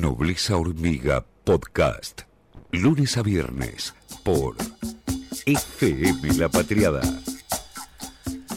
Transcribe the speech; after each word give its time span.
Nobleza 0.00 0.56
Hormiga 0.56 1.22
Podcast. 1.44 2.22
Lunes 2.70 3.18
a 3.18 3.22
viernes 3.22 3.94
por 4.24 4.56
FM 5.44 6.32
La 6.38 6.48
Patriada. 6.48 7.02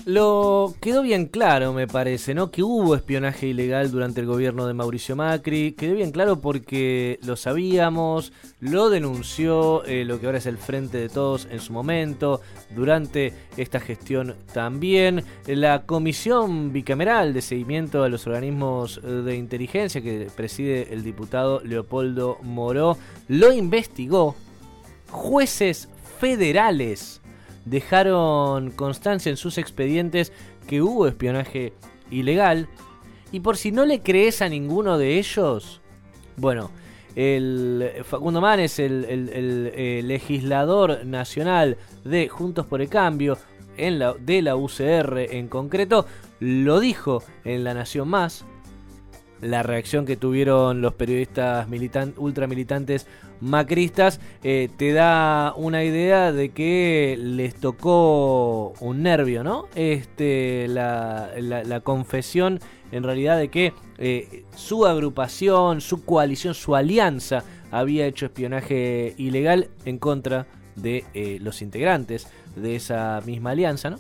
Lo 0.05 0.75
quedó 0.81 1.02
bien 1.02 1.25
claro, 1.25 1.73
me 1.73 1.88
parece, 1.88 2.36
¿no? 2.36 2.52
Que 2.52 2.62
hubo 2.62 2.94
espionaje 2.94 3.47
ilegal 3.47 3.89
durante 3.89 4.21
el 4.21 4.28
gobierno 4.28 4.68
de 4.68 4.75
Mauricio 4.75 5.16
Macri. 5.16 5.71
Quedó 5.71 5.96
bien 5.96 6.12
claro 6.12 6.41
porque 6.41 7.18
lo 7.23 7.36
sabíamos, 7.36 8.32
lo 8.60 8.91
denunció 8.91 9.83
eh, 9.86 10.05
lo 10.05 10.20
que 10.20 10.28
ahora 10.28 10.38
es 10.38 10.46
el 10.46 10.60
Frente 10.60 11.00
de 11.00 11.10
Todos 11.10 11.47
en 11.50 11.60
su 11.60 11.73
momento, 11.73 12.41
durante 12.75 13.33
esta 13.57 13.79
gestión 13.79 14.36
también. 14.54 15.23
La 15.47 15.88
Comisión 15.88 16.71
Bicameral 16.71 17.33
de 17.33 17.42
Seguimiento 17.42 18.04
a 18.04 18.10
los 18.10 18.28
Organismos 18.28 19.01
de 19.01 19.36
Inteligencia 19.36 20.01
que 20.01 20.28
preside 20.36 20.93
el 20.93 21.04
diputado 21.04 21.61
Leopoldo 21.64 22.37
Moró 22.43 22.96
lo 23.28 23.51
investigó. 23.51 24.36
Jueces 25.10 25.89
federales 26.19 27.21
dejaron 27.65 28.71
constancia 28.71 29.29
en 29.29 29.37
sus 29.37 29.57
expedientes 29.57 30.32
que 30.68 30.82
hubo 30.82 31.07
espionaje 31.07 31.74
ilegal. 32.09 32.69
Y 33.31 33.41
por 33.41 33.58
si 33.58 33.72
no 33.72 33.86
le 33.86 34.02
crees 34.02 34.41
a 34.41 34.50
ninguno 34.50 34.97
de 34.97 35.17
ellos, 35.17 35.81
bueno, 36.38 36.72
el 37.16 37.91
Facundo 38.03 38.41
Manes, 38.41 38.80
el, 38.80 39.05
el, 39.05 40.08
legislador 40.08 41.05
nacional 41.05 41.78
de 42.03 42.28
Juntos 42.28 42.66
por 42.66 42.81
el 42.81 42.89
Cambio, 42.89 43.38
en 43.77 44.00
la, 44.00 44.13
de 44.13 44.41
la 44.41 44.55
UCR 44.55 45.17
en 45.31 45.47
concreto, 45.47 46.05
lo 46.39 46.80
dijo 46.80 47.23
en 47.44 47.63
La 47.63 47.73
Nación 47.73 48.08
Más, 48.08 48.45
la 49.42 49.64
reacción 49.64 50.06
que 50.06 50.16
tuvieron 50.16 50.81
los 50.81 50.94
periodistas 50.94 51.67
militan 51.67 52.14
ultramilitantes 52.17 53.06
macristas 53.42 54.20
eh, 54.44 54.70
te 54.78 54.94
da 54.94 55.53
una 55.55 55.83
idea 55.83 56.31
de 56.31 56.50
que 56.50 57.17
les 57.19 57.55
tocó 57.55 58.73
un 58.80 59.03
nervio, 59.03 59.44
¿no? 59.44 59.67
Este, 59.75 60.67
la, 60.67 61.31
la, 61.38 61.80
confesión 61.81 62.59
en 62.92 63.03
realidad 63.03 63.38
de 63.38 63.50
que 63.50 63.73
eh, 63.97 64.45
su 64.55 64.86
agrupación, 64.86 65.81
su 65.81 66.05
coalición, 66.05 66.53
su 66.53 66.75
alianza 66.75 67.44
había 67.72 68.05
hecho 68.08 68.25
espionaje 68.25 69.14
ilegal 69.17 69.70
en 69.86 69.97
contra 69.97 70.47
de 70.75 71.03
eh, 71.14 71.38
los 71.42 71.61
integrantes 71.61 72.27
de 72.55 72.75
esa 72.75 73.22
misma 73.25 73.52
alianza, 73.52 73.89
¿no? 73.89 73.99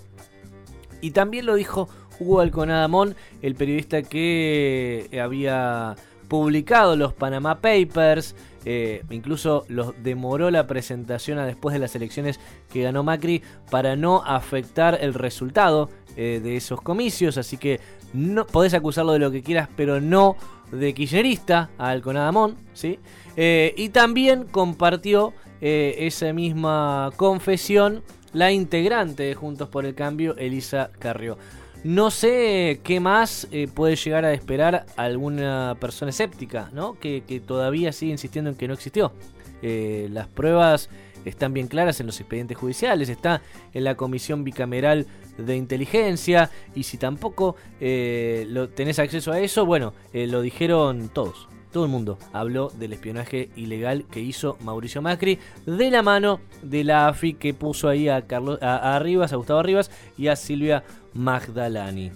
Y 1.01 1.11
también 1.11 1.45
lo 1.45 1.55
dijo 1.55 1.89
Hugo 2.19 2.41
Alconadamón, 2.41 3.15
el 3.41 3.55
periodista 3.55 4.01
que 4.01 5.07
eh, 5.11 5.21
había 5.21 5.95
publicado 6.27 6.95
los 6.95 7.13
Panama 7.13 7.61
Papers, 7.61 8.35
eh, 8.65 9.03
incluso 9.11 9.65
los 9.67 9.93
demoró 10.03 10.49
la 10.49 10.65
presentación 10.65 11.37
a 11.37 11.45
después 11.45 11.73
de 11.73 11.79
las 11.79 11.95
elecciones 11.95 12.39
que 12.71 12.81
ganó 12.81 13.03
Macri 13.03 13.43
para 13.69 13.95
no 13.95 14.23
afectar 14.25 14.97
el 14.99 15.13
resultado 15.13 15.89
eh, 16.15 16.39
de 16.43 16.55
esos 16.55 16.81
comicios, 16.81 17.37
así 17.37 17.57
que 17.57 17.79
no 18.13 18.47
podés 18.47 18.73
acusarlo 18.73 19.13
de 19.13 19.19
lo 19.19 19.29
que 19.29 19.43
quieras, 19.43 19.69
pero 19.75 20.01
no 20.01 20.35
de 20.71 20.93
kirchnerista 20.93 21.69
a 21.77 21.89
Alconadamón, 21.89 22.55
¿sí? 22.73 22.99
y 23.37 23.89
también 23.89 24.45
compartió 24.45 25.33
esa 25.59 26.31
misma 26.31 27.11
confesión 27.17 28.01
la 28.35 28.51
integrante 28.51 29.23
de 29.23 29.33
Juntos 29.33 29.69
por 29.69 29.85
el 29.85 29.95
Cambio, 29.95 30.35
Elisa 30.37 30.91
Carrió. 30.99 31.37
No 31.85 32.09
sé 32.09 32.81
qué 32.83 32.99
más 32.99 33.47
eh, 33.51 33.67
puede 33.71 33.95
llegar 33.95 34.25
a 34.25 34.33
esperar 34.33 34.87
alguna 34.95 35.77
persona 35.79 36.09
escéptica, 36.09 36.71
¿no? 36.73 36.97
Que, 36.99 37.21
todavía 37.45 37.93
sigue 37.93 38.11
insistiendo 38.11 38.49
en 38.49 38.55
que 38.55 38.67
no 38.67 38.73
existió. 38.73 39.13
Eh, 39.61 40.07
las 40.11 40.27
pruebas 40.27 40.89
están 41.25 41.53
bien 41.53 41.67
claras 41.67 41.99
en 41.99 42.07
los 42.07 42.19
expedientes 42.19 42.57
judiciales, 42.57 43.07
está 43.09 43.43
en 43.71 43.83
la 43.83 43.93
Comisión 43.93 44.43
Bicameral 44.43 45.05
de 45.37 45.55
Inteligencia, 45.57 46.49
y 46.73 46.81
si 46.81 46.97
tampoco 46.97 47.55
eh, 47.79 48.47
lo, 48.49 48.67
tenés 48.69 48.97
acceso 48.97 49.31
a 49.31 49.39
eso, 49.39 49.67
bueno, 49.67 49.93
lo 50.11 50.41
dijeron 50.41 51.09
todos. 51.09 51.47
Todo 51.75 51.83
el 51.83 51.91
mundo 51.91 52.17
habló 52.31 52.69
del 52.69 52.93
espionaje 52.93 53.49
ilegal 53.57 54.05
que 54.09 54.21
hizo 54.21 54.55
Mauricio 54.61 55.01
Macri 55.01 55.39
de 55.65 55.91
la 55.91 56.01
mano 56.01 56.39
de 56.61 56.85
la 56.85 57.09
AFI 57.09 57.33
que 57.33 57.53
puso 57.53 57.89
ahí 57.89 58.07
a, 58.07 58.25
Carlos, 58.27 58.59
a, 58.61 58.95
a 58.95 59.35
Gustavo 59.35 59.61
Rivas 59.61 59.91
y 60.17 60.29
a 60.29 60.37
Silvia 60.37 60.85
Magdalani. 61.13 62.13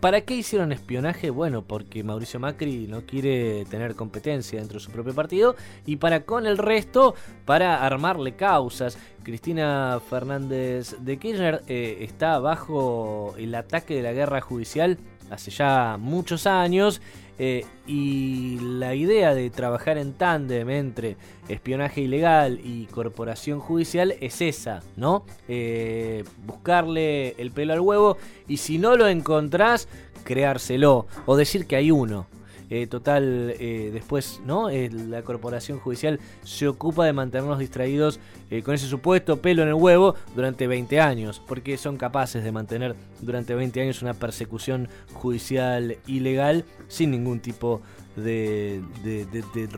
¿Para 0.00 0.22
qué 0.22 0.36
hicieron 0.36 0.72
espionaje? 0.72 1.28
Bueno, 1.28 1.62
porque 1.62 2.02
Mauricio 2.02 2.40
Macri 2.40 2.86
no 2.88 3.04
quiere 3.04 3.66
tener 3.66 3.94
competencia 3.94 4.58
dentro 4.58 4.78
de 4.78 4.84
su 4.84 4.90
propio 4.90 5.14
partido 5.14 5.54
y 5.84 5.96
para 5.96 6.24
con 6.24 6.46
el 6.46 6.56
resto, 6.56 7.14
para 7.44 7.84
armarle 7.84 8.36
causas. 8.36 8.96
Cristina 9.22 10.00
Fernández 10.08 10.96
de 10.98 11.18
Kirchner 11.18 11.62
eh, 11.68 11.98
está 12.00 12.38
bajo 12.38 13.34
el 13.36 13.54
ataque 13.54 13.96
de 13.96 14.02
la 14.02 14.12
guerra 14.12 14.40
judicial 14.40 14.98
hace 15.30 15.50
ya 15.50 15.96
muchos 15.98 16.46
años 16.46 17.00
eh, 17.38 17.66
y 17.86 18.58
la 18.60 18.94
idea 18.94 19.34
de 19.34 19.50
trabajar 19.50 19.98
en 19.98 20.12
tándem 20.12 20.70
entre 20.70 21.16
espionaje 21.48 22.02
ilegal 22.02 22.60
y 22.62 22.86
corporación 22.86 23.58
judicial 23.58 24.14
es 24.20 24.40
esa, 24.40 24.82
¿no? 24.96 25.24
Eh, 25.48 26.24
buscarle 26.46 27.30
el 27.38 27.50
pelo 27.50 27.72
al 27.72 27.80
huevo 27.80 28.18
y 28.46 28.58
si 28.58 28.78
no 28.78 28.96
lo 28.96 29.08
encontrás, 29.08 29.88
creárselo 30.22 31.06
o 31.26 31.36
decir 31.36 31.66
que 31.66 31.76
hay 31.76 31.90
uno. 31.90 32.26
Eh, 32.70 32.86
total, 32.86 33.54
eh, 33.58 33.90
después, 33.92 34.40
¿no? 34.44 34.70
Eh, 34.70 34.90
la 34.90 35.22
corporación 35.22 35.78
judicial 35.78 36.18
se 36.44 36.66
ocupa 36.66 37.04
de 37.04 37.12
mantenernos 37.12 37.58
distraídos 37.58 38.18
con 38.64 38.74
ese 38.74 38.86
supuesto 38.86 39.38
pelo 39.38 39.62
en 39.62 39.68
el 39.68 39.74
huevo 39.74 40.14
durante 40.36 40.68
20 40.68 41.00
años, 41.00 41.42
porque 41.46 41.76
son 41.76 41.96
capaces 41.96 42.44
de 42.44 42.52
mantener 42.52 42.94
durante 43.20 43.54
20 43.54 43.82
años 43.82 44.00
una 44.00 44.14
persecución 44.14 44.88
judicial 45.12 45.96
ilegal 46.06 46.64
sin 46.86 47.10
ningún 47.10 47.40
tipo 47.40 47.82
de, 48.14 48.80
de, 49.02 49.68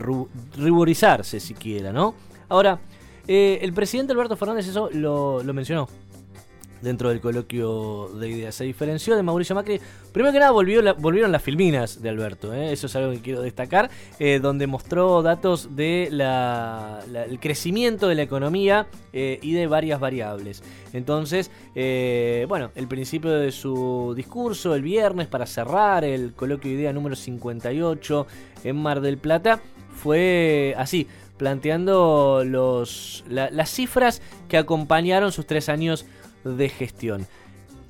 ruborizarse 0.55 1.39
siquiera, 1.39 1.91
¿no? 1.91 2.13
Ahora, 2.49 2.79
el 3.27 3.73
presidente 3.73 4.13
Alberto 4.13 4.37
Fernández 4.37 4.67
eso 4.67 4.91
lo 4.91 5.53
mencionó 5.53 5.87
dentro 6.81 7.09
del 7.09 7.21
coloquio 7.21 8.09
de 8.19 8.29
ideas. 8.29 8.55
Se 8.55 8.63
diferenció 8.63 9.15
de 9.15 9.23
Mauricio 9.23 9.55
Macri. 9.55 9.79
Primero 10.11 10.33
que 10.33 10.39
nada 10.39 10.51
volvieron 10.51 11.31
las 11.31 11.41
filminas 11.41 12.01
de 12.01 12.09
Alberto, 12.09 12.53
¿eh? 12.53 12.71
eso 12.73 12.87
es 12.87 12.95
algo 12.95 13.11
que 13.11 13.21
quiero 13.21 13.41
destacar, 13.41 13.89
eh, 14.19 14.39
donde 14.41 14.65
mostró 14.65 15.21
datos 15.21 15.75
del 15.75 16.17
de 16.17 17.37
crecimiento 17.39 18.07
de 18.07 18.15
la 18.15 18.23
economía 18.23 18.87
eh, 19.13 19.39
y 19.41 19.53
de 19.53 19.67
varias 19.67 19.99
variables. 19.99 20.63
Entonces, 20.93 21.51
bueno, 22.47 22.71
el 22.75 22.87
principio 22.87 23.31
de 23.31 23.51
su 23.51 24.13
discurso 24.15 24.73
el 24.73 24.81
viernes 24.81 25.27
para 25.27 25.45
cerrar 25.45 26.03
el 26.03 26.33
coloquio 26.33 26.71
de 26.71 26.77
idea 26.77 26.93
número 26.93 27.15
58 27.15 28.27
en 28.63 28.75
Mar 28.75 29.01
del 29.01 29.17
Plata 29.17 29.61
fue 29.93 30.73
así 30.77 31.07
planteando 31.37 32.43
los, 32.45 33.23
las 33.29 33.69
cifras 33.69 34.21
que 34.49 34.57
acompañaron 34.57 35.31
sus 35.31 35.45
tres 35.45 35.69
años 35.69 36.05
de 36.43 36.69
gestión. 36.69 37.27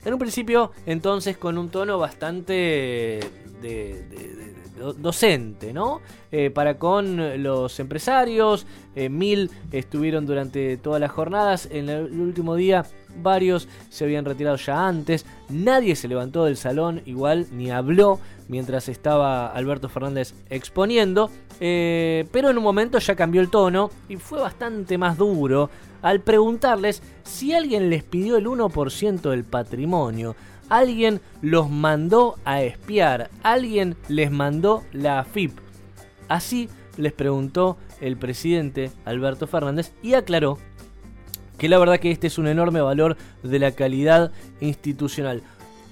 En 0.05 0.13
un 0.13 0.19
principio, 0.19 0.71
entonces, 0.85 1.37
con 1.37 1.57
un 1.57 1.69
tono 1.69 1.97
bastante 1.97 3.19
de, 3.61 4.55
docente, 4.97 5.73
¿no? 5.73 6.01
Eh, 6.31 6.49
para 6.49 6.77
con 6.77 7.41
los 7.41 7.79
empresarios, 7.79 8.65
eh, 8.95 9.09
mil 9.09 9.49
estuvieron 9.71 10.25
durante 10.25 10.77
todas 10.77 10.99
las 10.99 11.11
jornadas, 11.11 11.67
en 11.71 11.89
el 11.89 12.19
último 12.19 12.55
día 12.55 12.85
varios 13.21 13.67
se 13.89 14.05
habían 14.05 14.25
retirado 14.25 14.57
ya 14.57 14.87
antes, 14.87 15.25
nadie 15.49 15.95
se 15.95 16.07
levantó 16.07 16.45
del 16.45 16.57
salón 16.57 17.01
igual 17.05 17.47
ni 17.51 17.71
habló 17.71 18.19
mientras 18.47 18.89
estaba 18.89 19.47
Alberto 19.47 19.89
Fernández 19.89 20.33
exponiendo, 20.49 21.29
eh, 21.59 22.27
pero 22.31 22.49
en 22.49 22.57
un 22.57 22.63
momento 22.63 22.99
ya 22.99 23.15
cambió 23.15 23.41
el 23.41 23.49
tono 23.49 23.89
y 24.09 24.17
fue 24.17 24.39
bastante 24.39 24.97
más 24.97 25.17
duro 25.17 25.69
al 26.01 26.21
preguntarles 26.21 27.01
si 27.23 27.53
alguien 27.53 27.89
les 27.89 28.03
pidió 28.03 28.37
el 28.37 28.45
1% 28.45 29.29
del 29.29 29.43
patrimonio, 29.43 30.35
alguien 30.69 31.21
los 31.41 31.69
mandó 31.69 32.35
a 32.45 32.61
espiar, 32.61 33.29
alguien 33.43 33.95
les 34.07 34.31
mandó 34.31 34.83
la 34.91 35.19
AFIP. 35.19 35.57
Así 36.27 36.69
les 36.97 37.13
preguntó 37.13 37.77
el 38.01 38.17
presidente 38.17 38.91
Alberto 39.05 39.47
Fernández 39.47 39.93
y 40.03 40.13
aclaró 40.13 40.57
que 41.57 41.69
la 41.69 41.79
verdad 41.79 41.99
que 41.99 42.11
este 42.11 42.27
es 42.27 42.37
un 42.37 42.47
enorme 42.47 42.81
valor 42.81 43.17
de 43.43 43.59
la 43.59 43.71
calidad 43.71 44.31
institucional. 44.59 45.41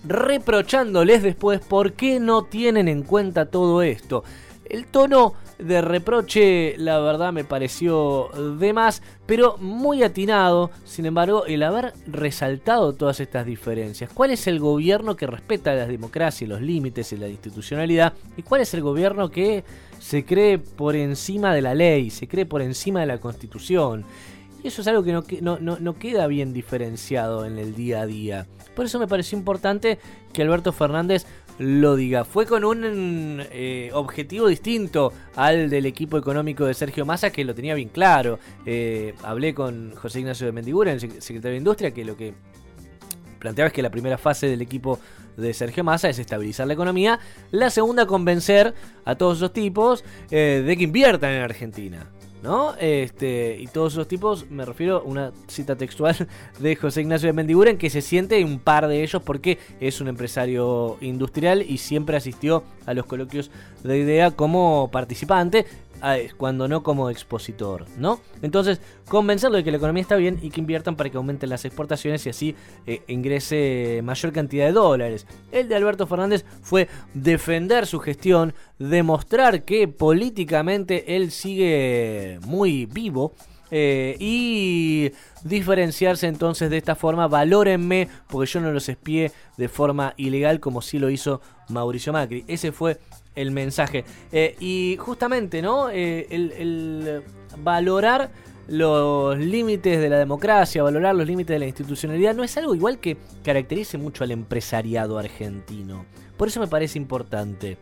Reprochándoles 0.07 1.23
después 1.23 1.59
por 1.59 1.93
qué 1.93 2.19
no 2.19 2.43
tienen 2.43 2.87
en 2.87 3.01
cuenta 3.01 3.47
todo 3.47 3.81
esto. 3.81 4.23
El 4.65 4.85
tono 4.85 5.33
de 5.57 5.81
reproche, 5.81 6.75
la 6.77 6.99
verdad, 6.99 7.31
me 7.31 7.43
pareció 7.43 8.29
de 8.59 8.73
más, 8.73 9.01
pero 9.25 9.57
muy 9.57 10.03
atinado, 10.03 10.71
sin 10.83 11.05
embargo, 11.05 11.45
el 11.45 11.63
haber 11.63 11.93
resaltado 12.07 12.93
todas 12.93 13.19
estas 13.19 13.45
diferencias. 13.45 14.11
¿Cuál 14.13 14.31
es 14.31 14.47
el 14.47 14.59
gobierno 14.59 15.15
que 15.15 15.27
respeta 15.27 15.73
la 15.73 15.87
democracia, 15.87 16.47
los 16.47 16.61
límites 16.61 17.11
y 17.13 17.17
la 17.17 17.27
institucionalidad? 17.27 18.13
¿Y 18.37 18.41
cuál 18.41 18.61
es 18.61 18.73
el 18.73 18.81
gobierno 18.81 19.31
que 19.31 19.63
se 19.99 20.25
cree 20.25 20.57
por 20.57 20.95
encima 20.95 21.53
de 21.53 21.61
la 21.61 21.73
ley, 21.73 22.09
se 22.09 22.27
cree 22.27 22.45
por 22.45 22.61
encima 22.61 22.99
de 22.99 23.07
la 23.07 23.19
constitución? 23.19 24.05
Y 24.63 24.67
eso 24.67 24.81
es 24.81 24.87
algo 24.87 25.03
que 25.03 25.13
no, 25.41 25.59
no, 25.59 25.77
no 25.79 25.99
queda 25.99 26.27
bien 26.27 26.51
diferenciado 26.51 27.45
en 27.45 27.59
el 27.59 27.75
día 27.75 28.01
a 28.01 28.05
día. 28.05 28.47
Por 28.75 28.85
eso 28.85 28.99
me 28.99 29.07
pareció 29.07 29.37
importante 29.37 29.99
que 30.33 30.41
Alberto 30.41 30.73
Fernández 30.73 31.25
lo 31.59 31.95
diga. 31.95 32.25
Fue 32.25 32.45
con 32.45 32.63
un 32.63 33.41
eh, 33.51 33.89
objetivo 33.93 34.47
distinto 34.47 35.13
al 35.35 35.69
del 35.69 35.85
equipo 35.85 36.17
económico 36.17 36.65
de 36.65 36.73
Sergio 36.73 37.05
Massa, 37.05 37.31
que 37.31 37.45
lo 37.45 37.55
tenía 37.55 37.75
bien 37.75 37.89
claro. 37.89 38.39
Eh, 38.65 39.13
hablé 39.23 39.53
con 39.53 39.93
José 39.95 40.19
Ignacio 40.19 40.45
de 40.45 40.51
Mendigura, 40.51 40.91
el 40.91 40.99
secretario 40.99 41.51
de 41.51 41.57
Industria, 41.57 41.91
que 41.91 42.05
lo 42.05 42.17
que 42.17 42.33
planteaba 43.39 43.67
es 43.67 43.73
que 43.73 43.81
la 43.81 43.91
primera 43.91 44.17
fase 44.17 44.47
del 44.47 44.61
equipo 44.61 44.99
de 45.37 45.53
Sergio 45.53 45.83
Massa 45.83 46.09
es 46.09 46.19
estabilizar 46.19 46.67
la 46.67 46.73
economía. 46.73 47.19
La 47.51 47.69
segunda, 47.69 48.05
convencer 48.05 48.73
a 49.03 49.15
todos 49.15 49.37
esos 49.37 49.53
tipos 49.53 50.03
eh, 50.31 50.63
de 50.65 50.77
que 50.77 50.83
inviertan 50.83 51.31
en 51.31 51.41
Argentina. 51.41 52.07
¿No? 52.45 52.75
Este, 52.75 53.57
y 53.59 53.65
todos 53.65 53.93
esos 53.93 54.07
tipos, 54.07 54.49
me 54.51 54.65
refiero 54.65 54.97
a 54.97 55.01
una 55.01 55.31
cita 55.47 55.75
textual 55.75 56.15
de 56.59 56.75
José 56.75 57.01
Ignacio 57.01 57.25
de 57.27 57.33
Mendiguren, 57.33 57.79
que 57.79 57.89
se 57.89 58.01
siente 58.01 58.45
un 58.45 58.59
par 58.59 58.87
de 58.87 59.01
ellos 59.01 59.21
porque 59.23 59.57
es 59.79 59.99
un 59.99 60.07
empresario 60.07 60.97
industrial 61.01 61.63
y 61.67 61.79
siempre 61.79 62.17
asistió 62.17 62.63
a 62.85 62.93
los 62.93 63.07
coloquios 63.07 63.49
de 63.83 63.97
idea 63.97 64.29
como 64.29 64.89
participante 64.91 65.65
cuando 66.37 66.67
no 66.67 66.83
como 66.83 67.09
expositor, 67.09 67.85
¿no? 67.97 68.19
Entonces, 68.41 68.79
convencerlo 69.07 69.57
de 69.57 69.63
que 69.63 69.71
la 69.71 69.77
economía 69.77 70.01
está 70.01 70.15
bien 70.15 70.39
y 70.41 70.49
que 70.49 70.61
inviertan 70.61 70.95
para 70.95 71.09
que 71.09 71.17
aumenten 71.17 71.49
las 71.49 71.65
exportaciones 71.65 72.25
y 72.25 72.29
así 72.29 72.55
eh, 72.85 73.01
ingrese 73.07 74.01
mayor 74.03 74.31
cantidad 74.31 74.65
de 74.65 74.71
dólares. 74.71 75.25
El 75.51 75.67
de 75.67 75.75
Alberto 75.75 76.05
Fernández 76.05 76.45
fue 76.61 76.87
defender 77.13 77.87
su 77.87 77.99
gestión, 77.99 78.53
demostrar 78.77 79.63
que 79.63 79.87
políticamente 79.87 81.15
él 81.15 81.31
sigue 81.31 82.39
muy 82.45 82.85
vivo. 82.85 83.33
Eh, 83.71 84.15
y 84.19 85.11
diferenciarse 85.43 86.27
entonces 86.27 86.69
de 86.69 86.77
esta 86.77 86.95
forma, 86.95 87.27
valórenme 87.27 88.07
porque 88.27 88.51
yo 88.51 88.61
no 88.61 88.71
los 88.71 88.87
espié 88.87 89.31
de 89.57 89.67
forma 89.67 90.13
ilegal 90.17 90.59
como 90.59 90.83
sí 90.83 90.99
lo 90.99 91.09
hizo 91.09 91.41
Mauricio 91.69 92.13
Macri. 92.13 92.45
Ese 92.47 92.71
fue 92.71 92.99
el 93.35 93.51
mensaje. 93.51 94.05
Eh, 94.31 94.55
y 94.59 94.97
justamente, 94.99 95.61
¿no? 95.61 95.89
Eh, 95.89 96.27
el, 96.29 97.23
valorar 97.57 98.31
los 98.67 99.37
límites 99.37 99.99
de 99.99 100.09
la 100.09 100.17
democracia, 100.17 100.81
valorar 100.81 101.15
los 101.15 101.27
límites 101.27 101.53
de 101.53 101.59
la 101.59 101.67
institucionalidad, 101.67 102.33
no 102.33 102.43
es 102.43 102.57
algo 102.57 102.73
igual 102.73 102.99
que 102.99 103.17
caracterice 103.43 103.97
mucho 103.97 104.23
al 104.23 104.31
empresariado 104.31 105.17
argentino. 105.17 106.05
Por 106.37 106.47
eso 106.47 106.59
me 106.59 106.67
parece 106.67 106.97
importante. 106.97 107.77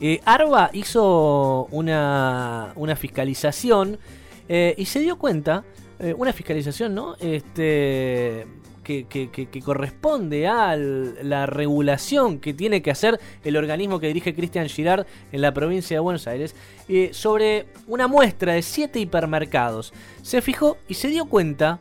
Eh, 0.00 0.20
Arba 0.24 0.70
hizo 0.72 1.66
una, 1.72 2.72
una 2.76 2.94
fiscalización 2.94 3.98
y 4.48 4.86
se 4.86 5.00
dio 5.00 5.18
cuenta, 5.18 5.64
una 6.16 6.32
fiscalización, 6.32 6.94
¿no? 6.94 7.16
Este, 7.20 8.46
que, 8.88 9.62
corresponde 9.62 10.46
a 10.46 10.74
la 10.76 11.44
regulación 11.46 12.40
que 12.40 12.54
tiene 12.54 12.80
que 12.80 12.90
hacer 12.90 13.20
el 13.44 13.56
organismo 13.56 14.00
que 14.00 14.06
dirige 14.06 14.34
Cristian 14.34 14.68
Girard 14.68 15.06
en 15.30 15.42
la 15.42 15.52
provincia 15.52 15.96
de 15.96 16.00
Buenos 16.00 16.26
Aires 16.26 16.54
eh, 16.88 17.10
sobre 17.12 17.66
una 17.86 18.06
muestra 18.06 18.54
de 18.54 18.62
siete 18.62 18.98
hipermercados. 18.98 19.92
Se 20.22 20.40
fijó 20.40 20.78
y 20.88 20.94
se 20.94 21.08
dio 21.08 21.26
cuenta 21.26 21.80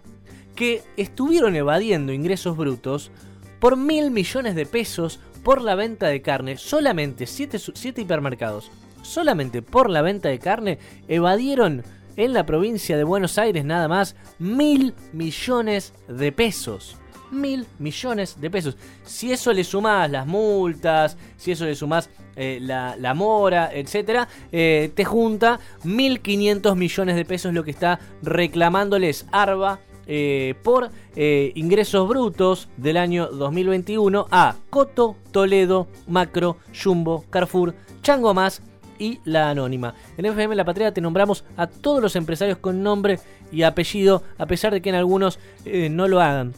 que 0.56 0.84
estuvieron 0.98 1.56
evadiendo 1.56 2.12
ingresos 2.12 2.58
brutos 2.58 3.12
por 3.60 3.78
mil 3.78 4.12
millones 4.12 4.56
de 4.56 4.66
pesos 4.66 5.20
por 5.44 5.62
la 5.62 5.76
venta 5.76 6.08
de 6.08 6.22
carne. 6.22 6.58
Solamente 6.58 7.26
siete, 7.26 7.58
siete 7.60 8.02
hipermercados, 8.02 8.70
solamente 9.02 9.62
por 9.62 9.90
la 9.90 10.02
venta 10.02 10.28
de 10.28 10.40
carne, 10.40 10.80
evadieron 11.08 11.84
en 12.18 12.34
la 12.34 12.46
provincia 12.46 12.98
de 12.98 13.04
Buenos 13.04 13.38
Aires 13.38 13.64
nada 13.64 13.88
más 13.88 14.16
mil 14.40 14.94
millones 15.14 15.94
de 16.10 16.32
pesos. 16.32 16.98
Mil 17.32 17.66
millones 17.80 18.40
de 18.40 18.50
pesos. 18.50 18.78
Si 19.04 19.32
eso 19.32 19.54
le 19.54 19.64
sumás 19.64 20.10
las 20.10 20.26
multas, 20.26 21.18
si 21.38 21.52
eso 21.52 21.66
le 21.66 21.76
sumás 21.76 22.10
eh, 22.36 22.60
la, 22.62 23.14
mora, 23.14 23.72
etcétera, 23.74 24.28
eh, 24.52 24.92
te 24.94 25.06
junta 25.06 25.60
1.500 25.84 26.76
millones 26.76 27.16
de 27.16 27.26
pesos 27.26 27.54
lo 27.54 27.64
que 27.64 27.72
está 27.72 28.00
reclamándoles 28.22 29.26
Arba 29.32 29.80
eh, 30.06 30.56
por 30.64 30.90
ingresos 31.16 32.08
brutos 32.08 32.70
del 32.78 32.98
año 32.98 33.28
2021 33.28 34.28
a 34.32 34.56
Coto, 34.70 35.18
Toledo, 35.32 35.88
Macro, 36.08 36.58
Jumbo, 36.72 37.26
Carrefour, 37.30 37.76
Chango 38.04 38.34
Más 38.34 38.62
y 39.00 39.20
la 39.26 39.50
anónima. 39.50 39.94
En 40.18 40.26
FM 40.26 40.56
La 40.56 40.66
Patria 40.66 40.94
te 40.94 41.02
nombramos 41.02 41.44
a 41.56 41.68
todos 41.68 42.02
los 42.02 42.16
empresarios 42.16 42.58
con 42.58 42.84
nombre 42.84 43.20
y 43.52 43.64
apellido, 43.64 44.24
a 44.38 44.46
pesar 44.46 44.74
de 44.74 44.82
que 44.82 44.90
en 44.90 44.96
algunos 44.96 45.40
eh, 45.66 45.90
no 45.90 46.08
lo 46.08 46.22
hagan. 46.22 46.54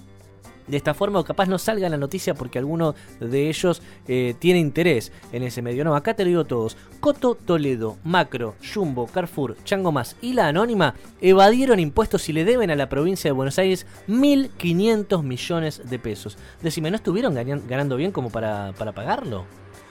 De 0.70 0.78
esta 0.78 0.94
forma, 0.94 1.20
o 1.20 1.24
capaz 1.24 1.48
no 1.48 1.58
salga 1.58 1.90
la 1.90 1.98
noticia 1.98 2.36
porque 2.36 2.60
alguno 2.60 2.94
de 3.20 3.50
ellos 3.50 3.82
eh, 4.08 4.36
tiene 4.38 4.60
interés 4.60 5.12
en 5.32 5.42
ese 5.42 5.64
medio. 5.64 5.84
No, 5.84 5.96
acá 5.96 6.14
te 6.14 6.24
lo 6.24 6.30
digo 6.30 6.46
todos. 6.46 6.78
Coto, 7.00 7.34
Toledo, 7.34 7.98
Macro, 8.04 8.54
Jumbo, 8.62 9.08
Carrefour, 9.08 9.58
Chango 9.64 9.92
Más 9.92 10.16
y 10.22 10.34
la 10.34 10.48
Anónima 10.48 10.94
evadieron 11.22 11.80
impuestos 11.80 12.30
y 12.30 12.34
le 12.34 12.46
deben 12.46 12.70
a 12.70 12.76
la 12.76 12.88
provincia 12.88 13.30
de 13.30 13.34
Buenos 13.34 13.58
Aires 13.58 13.88
1.500 14.08 15.24
millones 15.24 15.90
de 15.90 15.98
pesos. 15.98 16.38
Decime, 16.62 16.92
¿no 16.92 16.98
estuvieron 16.98 17.34
ganando 17.34 17.96
bien 17.96 18.12
como 18.12 18.30
para, 18.30 18.72
para 18.78 18.92
pagarlo? 18.92 19.46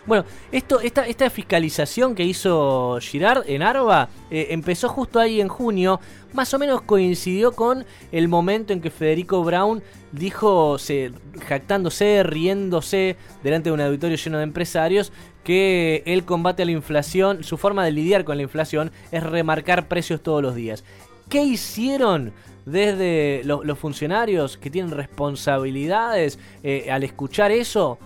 Bueno, 0.08 0.24
esta, 0.50 1.28
fiscalización 1.28 2.14
que 2.14 2.24
hizo 2.24 2.98
Girard 2.98 3.44
en 3.46 3.62
Arba 3.62 4.08
eh, 4.30 4.46
empezó 4.48 4.88
justo 4.88 5.20
ahí 5.20 5.38
en 5.38 5.48
junio. 5.48 6.00
Más 6.32 6.54
o 6.54 6.58
menos 6.58 6.80
coincidió 6.80 7.52
con 7.52 7.84
el 8.10 8.26
momento 8.26 8.72
en 8.72 8.80
que 8.80 8.88
Federico 8.88 9.44
Brown 9.44 9.82
dijo, 10.12 10.78
se, 10.78 11.12
jactándose, 11.46 12.22
riéndose 12.22 13.16
delante 13.42 13.68
de 13.68 13.74
un 13.74 13.82
auditorio 13.82 14.16
lleno 14.16 14.38
de 14.38 14.44
empresarios, 14.44 15.12
que 15.44 16.02
el 16.06 16.24
combate 16.24 16.62
a 16.62 16.66
la 16.66 16.72
inflación, 16.72 17.44
su 17.44 17.58
forma 17.58 17.84
de 17.84 17.92
lidiar 17.92 18.24
con 18.24 18.38
la 18.38 18.44
inflación 18.44 18.90
es 19.12 19.22
remarcar 19.22 19.88
precios 19.88 20.22
todos 20.22 20.40
los 20.40 20.54
días. 20.54 20.84
¿Qué 21.28 21.42
hicieron 21.42 22.32
desde 22.64 23.42
los, 23.44 23.78
funcionarios 23.78 24.56
que 24.56 24.70
tienen 24.70 24.90
responsabilidades 24.90 26.38
eh, 26.62 26.90
al 26.90 27.04
escuchar 27.04 27.50
eso? 27.50 27.98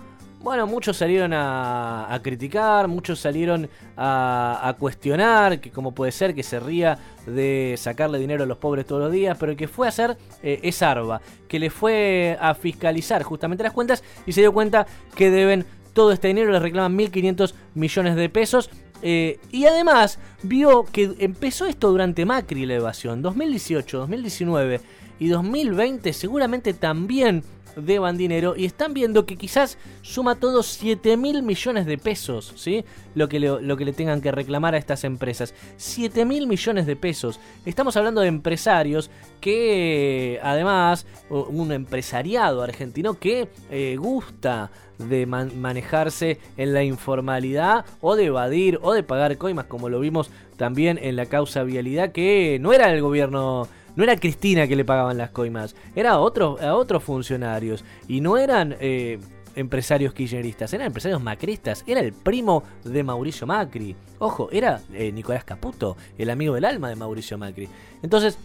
Bueno, 0.43 0.67
muchos 0.67 0.97
salieron 0.97 1.31
a, 1.33 2.19
criticar, 2.21 2.89
muchos 2.89 3.17
salieron 3.17 3.69
a, 3.95 4.75
cuestionar 4.77 5.61
que 5.61 5.71
cómo 5.71 5.95
puede 5.95 6.11
ser 6.11 6.35
que 6.35 6.43
se 6.43 6.59
ría 6.59 6.99
de 7.25 7.75
sacarle 7.77 8.19
dinero 8.19 8.43
a 8.43 8.45
los 8.45 8.57
pobres 8.57 8.85
todos 8.85 9.03
los 9.03 9.11
días, 9.13 9.37
pero 9.39 9.55
que 9.55 9.69
fue 9.69 9.87
a 9.87 9.89
hacer 9.89 10.17
eh, 10.43 10.59
es 10.61 10.81
Arba, 10.81 11.21
que 11.47 11.59
le 11.59 11.69
fue 11.69 12.37
a 12.41 12.53
fiscalizar 12.55 13.23
justamente 13.23 13.63
las 13.63 13.71
cuentas 13.71 14.03
y 14.25 14.33
se 14.33 14.41
dio 14.41 14.51
cuenta 14.51 14.85
que 15.15 15.31
deben 15.31 15.65
todo 15.93 16.11
este 16.11 16.27
dinero, 16.27 16.51
les 16.51 16.61
reclaman 16.61 16.97
1.500 16.97 17.53
millones 17.75 18.15
de 18.17 18.27
pesos. 18.27 18.69
Eh, 19.01 19.39
y 19.49 19.65
además 19.65 20.19
vio 20.43 20.83
que 20.83 21.15
empezó 21.19 21.67
esto 21.67 21.89
durante 21.89 22.25
Macri 22.25 22.65
la 22.65 22.75
evasión, 22.75 23.21
2018, 23.21 23.97
2019 23.97 24.81
y 25.23 25.29
2020 25.29 26.11
seguramente 26.11 26.73
también 26.73 27.43
deban 27.77 28.17
dinero 28.17 28.55
y 28.57 28.65
están 28.65 28.93
viendo 28.93 29.25
que 29.25 29.37
quizás 29.37 29.77
suma 30.01 30.35
todos 30.35 30.67
7 30.67 31.15
mil 31.15 31.43
millones 31.43 31.85
de 31.85 31.97
pesos, 31.97 32.53
¿sí? 32.57 32.83
Lo 33.15 33.29
que, 33.29 33.39
le, 33.39 33.61
lo 33.61 33.77
que 33.77 33.85
le 33.85 33.93
tengan 33.93 34.19
que 34.19 34.33
reclamar 34.33 34.75
a 34.75 34.77
estas 34.77 35.05
empresas. 35.05 35.53
7 35.77 36.25
mil 36.25 36.45
millones 36.45 36.85
de 36.85 36.97
pesos. 36.97 37.39
Estamos 37.65 37.95
hablando 37.95 38.19
de 38.19 38.27
empresarios 38.27 39.09
que, 39.39 40.41
además, 40.43 41.07
un 41.29 41.71
empresariado 41.71 42.61
argentino 42.61 43.17
que 43.17 43.47
eh, 43.71 43.95
gusta 43.97 44.71
de 44.97 45.25
manejarse 45.25 46.39
en 46.57 46.73
la 46.73 46.83
informalidad 46.83 47.85
o 48.01 48.17
de 48.17 48.25
evadir 48.25 48.77
o 48.81 48.93
de 48.93 49.03
pagar 49.03 49.37
coimas, 49.37 49.65
como 49.65 49.87
lo 49.87 50.01
vimos 50.01 50.29
también 50.57 50.99
en 51.01 51.15
la 51.15 51.25
causa 51.27 51.63
vialidad, 51.63 52.11
que 52.11 52.57
no 52.61 52.73
era 52.73 52.91
el 52.91 53.01
gobierno 53.01 53.67
no 53.95 54.03
era 54.03 54.15
Cristina 54.15 54.67
que 54.67 54.75
le 54.75 54.85
pagaban 54.85 55.17
las 55.17 55.31
coimas, 55.31 55.75
era 55.95 56.11
a, 56.11 56.19
otros 56.19 56.61
otros 56.61 57.03
funcionarios. 57.03 57.83
Y 58.07 58.21
no 58.21 58.37
eran 58.37 58.75
eh, 58.79 59.19
empresarios 59.55 60.13
kirchneristas, 60.13 60.73
eran 60.73 60.87
empresarios 60.87 61.21
macristas. 61.21 61.83
Era 61.87 61.99
el 61.99 62.13
primo 62.13 62.63
de 62.83 63.03
Mauricio 63.03 63.47
Macri. 63.47 63.95
Ojo, 64.19 64.49
era 64.51 64.81
eh, 64.93 65.11
Nicolás 65.11 65.43
Caputo, 65.43 65.97
el 66.17 66.29
amigo 66.29 66.55
del 66.55 66.65
alma 66.65 66.89
de 66.89 66.95
Mauricio 66.95 67.37
Macri. 67.37 67.67
Entonces, 68.01 68.37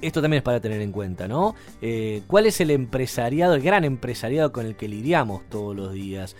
esto 0.00 0.22
también 0.22 0.38
es 0.38 0.44
para 0.44 0.60
tener 0.60 0.80
en 0.80 0.92
cuenta, 0.92 1.26
¿no? 1.26 1.56
Eh, 1.82 2.22
¿Cuál 2.28 2.46
es 2.46 2.60
el 2.60 2.70
empresariado, 2.70 3.54
el 3.54 3.62
gran 3.62 3.84
empresariado 3.84 4.52
con 4.52 4.64
el 4.64 4.76
que 4.76 4.88
lidiamos 4.88 5.42
todos 5.48 5.74
los 5.74 5.92
días? 5.92 6.36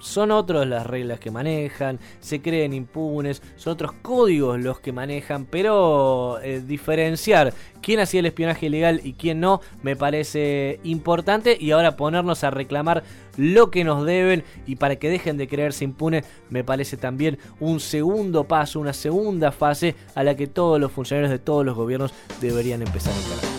Son 0.00 0.30
otras 0.30 0.66
las 0.66 0.86
reglas 0.86 1.20
que 1.20 1.30
manejan, 1.30 1.98
se 2.20 2.40
creen 2.40 2.72
impunes, 2.72 3.42
son 3.56 3.74
otros 3.74 3.92
códigos 4.02 4.60
los 4.60 4.80
que 4.80 4.92
manejan, 4.92 5.46
pero 5.46 6.38
eh, 6.42 6.62
diferenciar 6.64 7.52
quién 7.82 8.00
hacía 8.00 8.20
el 8.20 8.26
espionaje 8.26 8.66
ilegal 8.66 9.00
y 9.04 9.14
quién 9.14 9.40
no 9.40 9.60
me 9.82 9.96
parece 9.96 10.80
importante 10.84 11.56
y 11.58 11.70
ahora 11.70 11.96
ponernos 11.96 12.44
a 12.44 12.50
reclamar 12.50 13.04
lo 13.36 13.70
que 13.70 13.84
nos 13.84 14.04
deben 14.04 14.44
y 14.66 14.76
para 14.76 14.96
que 14.96 15.10
dejen 15.10 15.36
de 15.36 15.48
creerse 15.48 15.84
impunes 15.84 16.24
me 16.48 16.64
parece 16.64 16.96
también 16.96 17.38
un 17.60 17.80
segundo 17.80 18.44
paso, 18.44 18.80
una 18.80 18.92
segunda 18.92 19.52
fase 19.52 19.94
a 20.14 20.24
la 20.24 20.34
que 20.34 20.46
todos 20.46 20.80
los 20.80 20.92
funcionarios 20.92 21.30
de 21.30 21.38
todos 21.38 21.64
los 21.64 21.76
gobiernos 21.76 22.14
deberían 22.40 22.82
empezar 22.82 23.12
a 23.12 23.16
encarar. 23.16 23.55